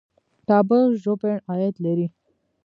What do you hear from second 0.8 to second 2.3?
ژوبڼ عاید لري